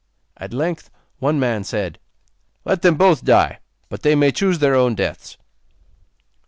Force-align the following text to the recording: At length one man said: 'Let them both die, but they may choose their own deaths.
At 0.35 0.51
length 0.51 0.89
one 1.19 1.39
man 1.39 1.63
said: 1.63 1.99
'Let 2.65 2.81
them 2.81 2.95
both 2.95 3.23
die, 3.23 3.59
but 3.87 4.01
they 4.01 4.15
may 4.15 4.31
choose 4.31 4.57
their 4.57 4.73
own 4.73 4.95
deaths. 4.95 5.37